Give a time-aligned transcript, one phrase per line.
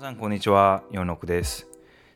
[0.00, 1.68] さんこんにちは、ヨノクです。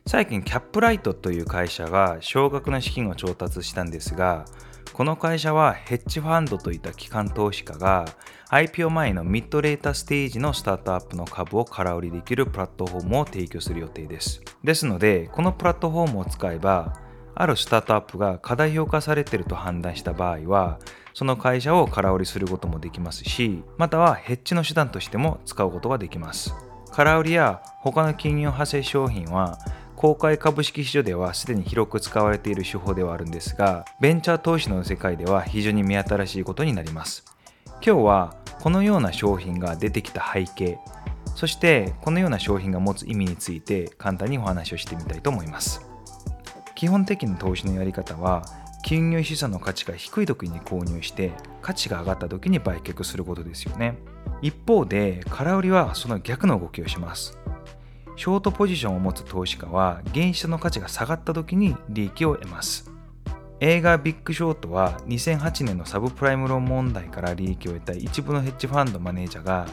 [0.07, 4.45] 最近キャップライトという会社が少額の資金を調達したんですが、
[4.91, 8.05] この会社はヘッジファンドといった機関投資家が
[8.49, 14.41] IPO 前のミッドレータステージのスタートアップの株を空売りできるプラットフォームを提供する予定です。
[14.63, 16.99] ですので、このプラットフォームを使えば、
[17.35, 20.79] あるスタートアップが過大評価されていると判断した場合は、
[21.13, 26.55] その会社を空売りすることもできますし、またはヘッジの手段としても使うことができます。
[26.91, 29.59] 空売りや他の金融派生商品は
[29.95, 37.25] 公開株式市場ではすでに広く使われている手法ではあるんですがベンチャー投資の世界では非常に目新しいことになります。
[37.85, 40.79] 今日はこのような商品が出てきた背景
[41.35, 45.85] そしてこのような商品が持つ意味について簡単にお話をしてみたいと思います。
[46.75, 48.43] 基本的な投資のやり方は
[48.85, 53.97] 金融資産の価値が低い時に購入して価値が上がった時に売却することですよね。
[54.43, 57.35] 一方で空売りはその逆の動きをします。
[58.15, 62.91] ショートポジションを持つ投資家は原資の価値が下がった時に利益を得ます。
[63.59, 69.65] 映画ビッグショートは2008年のサブプライムローン問題から利益を得た一部のヘッジファンドマネージャーが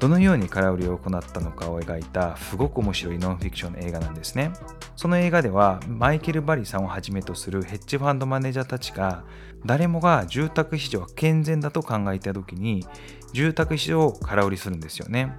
[0.00, 4.50] どのように空売りを行ったのかを描いたすごく面白いノンフィクションの映画なんですね。
[4.96, 9.24] その映画ではマイケル・バリさんをはじめとするヘッジファンドマネージャーたちが
[9.66, 12.86] 誰もが住宅市場は健全だと考えた時に
[13.34, 15.36] 住宅市場を空売りするんですよね。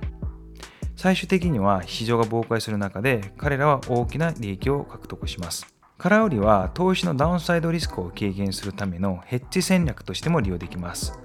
[0.95, 5.65] 最終的には市場が崩壊する中で彼らは大きな利益を獲得します。
[5.97, 11.17] 空売りは投資のダウンサイドリスクを軽減するためのヘッジ戦略としても利用できます。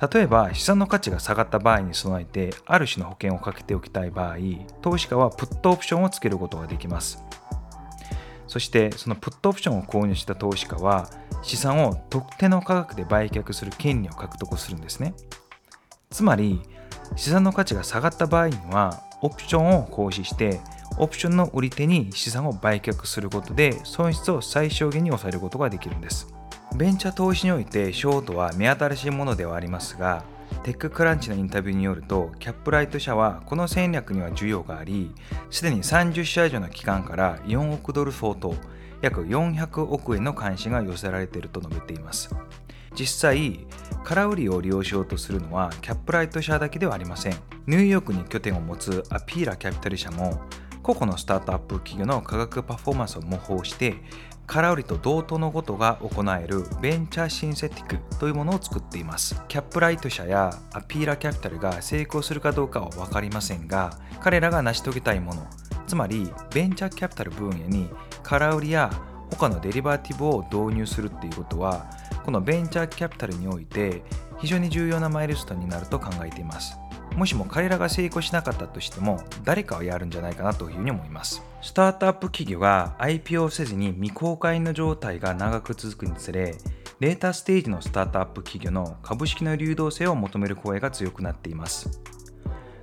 [0.00, 4.36] 例えば資産の価値が下がった場合に備えてある種の保険をかけておきたい場合
[4.80, 7.22] 投資家はプットオプションをつけることができます。
[8.46, 11.08] そしてそのプットオプションを購入した投資家は
[11.42, 15.14] 資産を特定の価格で売却する権利を獲得するんですね。
[16.10, 16.60] つまり
[17.14, 20.60] 資産の価値が下がった場合にはオプションを行使して
[20.98, 26.39] オプションの売り手に資産を売却することで損失を最小限に抑えることができるんです。
[26.76, 30.24] ベンチャー投資においてショートは目新しいものではありますが
[30.62, 35.10] テッククランチのインタビューによるとキャップライト社はこの戦略には需要があり
[35.50, 38.54] すでに30社以上の機関から4億ドル相当
[39.02, 42.34] 約400億円の関心が寄せられていると述べています。
[42.98, 43.66] 実際
[44.04, 47.34] 空売りを利用しようとするのはキャップライト社だけではありません。
[47.66, 50.40] ニューヨークに拠点を持つアピーラキャピタル社も
[50.90, 53.94] 個々のスタートアップ企業の価格パフォーマンスを模倣して
[54.48, 59.40] 空売りと同等のことが行えるベンチャーシンセティックというものを作っています。
[59.46, 65.46] キャップライト社やアピーラキャピタルが成功するかどうかは分かりませんが、彼らが成し遂げたいもの、
[65.86, 67.88] つまりベンチャーキャピタル分野に
[68.24, 68.90] 空売りや
[69.30, 71.86] 他のデリバティブを導入するっていうことは、
[72.24, 74.02] このベンチャーキャピタルにおいて
[74.40, 76.76] 非常に重要なマイルストになると考えています。
[77.16, 81.42] もしも彼らが成功しなかったとしても誰かはやるんじゃないかなというふうに思います。
[81.62, 86.54] スタートアップ企業が IPO せずに未公開の状態が長く続くにつれ
[87.00, 92.00] レーターステージのスタートアップ企業の株式の流動性を求める声が強くなっています。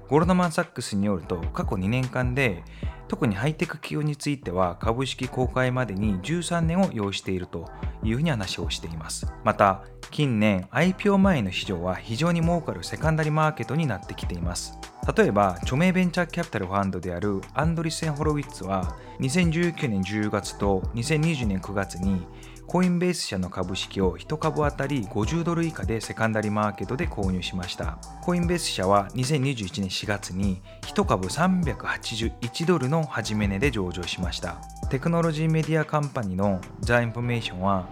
[0.09, 2.63] ゴールドマン・サックスによると過去2年間で
[3.07, 7.69] 特にハイテク企業については株式公開までに13年を要していると
[8.03, 9.31] いうふうに話をしています。
[9.43, 14.77] また近年 IPO 前の市場は非常に儲かるセカンダリマーケットになってきています
[15.15, 22.25] 例えば著名ベンチャーキャピタルファンドであるアンドリセン・ホロウィッツは2019年10月と2020年9月に
[22.67, 27.97] コインベース社の株式を1株当たり50ドル以下でセカンダリマーケットで購入しました。
[28.21, 34.57] コインベース社は2021年4月に1株381ドルの始め値で上場しました。
[34.89, 37.87] テクノロジーメディアカンパニーのザ・インフォメーションは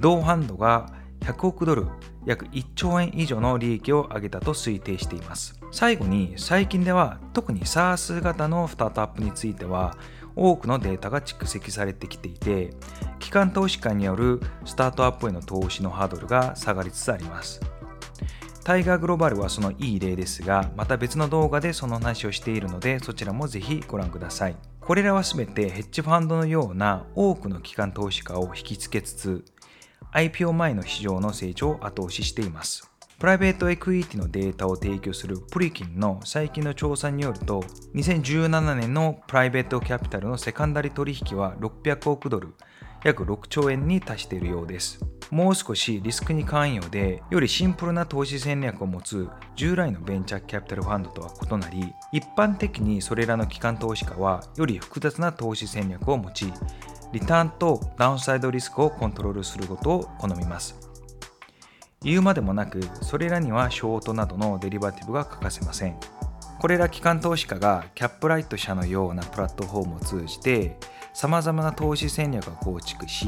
[0.00, 0.92] 同ファンドが
[1.26, 1.86] 100億ドル
[2.24, 5.58] 約1兆円以上の利益を上げたと推定しています。
[5.72, 9.96] 最後に最近では特に SARS 型のスタートアップについては
[10.36, 12.70] 多くのデータが蓄積されてきていて
[13.18, 17.60] 機関投資家によるスタートアップへの投資のハードルが下がりつつあります。
[18.62, 24.56] タイガーグローバルはそのいい例ですがまた別の動画でその話をしているのでそちらもぜひご覧ください。
[24.80, 29.44] これらは全てヘッジファンドのような多くの機関投資家を引きつけつつ
[30.16, 37.62] IPO 前の市場の成長を後押ししていますプライベートエクイティのデータを提供するプリキンの最近の調査によると、
[37.94, 42.52] 2017年のプライベートキャピタルのセカンダリ取引は600億ドル、
[43.04, 45.00] 約6兆円に達しているようです。
[45.30, 56.52] もう少しリスクに関与で、よりシンプルな投資戦略を持つ従来のベンチャーキャピタルファンドとは異なり、一般的にそれらの機関投資家はより複雑な投資戦略を持ち、
[57.12, 60.74] リターンとダウンサイドリスクをコントロールすることを好みます。
[62.02, 65.98] 言うまでもなく、それらにはショートなどのデリバティブが欠かせません。
[66.58, 70.78] これら機関投資家がキャップライト社のようなプラットフォームを通じて
[71.16, 73.26] さまざまな投資戦略を構築し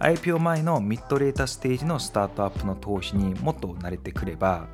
[0.00, 4.66] IPO 前のミッドレータステージのスタートアップの投資にもっと慣れてくれば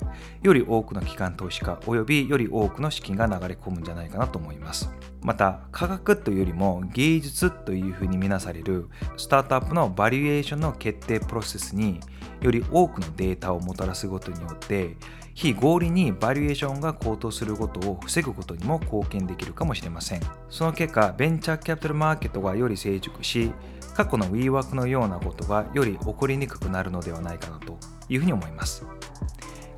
[0.42, 4.88] より多くの機関投資家およびより多くの資金が流れ込むんじゃないかなと思います。
[5.20, 8.88] また価格というよりも芸術というふうに見なされる
[9.18, 12.00] スタートアップのバリエーションの決定プロセスに
[12.40, 14.96] より多くのデータをもたらすことによって
[15.36, 20.22] 非合理にバリエーションが高騰することを防ぐことにも貢献できるかもしれません。
[20.48, 23.52] その結果ベンチャーキャピタルマーケットがより成熟し
[23.94, 27.78] 過去の WeWork のようなことがより起こりにくくなるのではないかなと
[28.08, 28.86] いうふうに思います。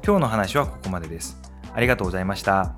[0.05, 1.37] 今日の話はここまでです。
[1.75, 2.76] ありがとうございました。